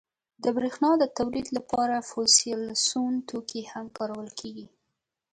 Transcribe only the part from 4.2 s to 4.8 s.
کېږي.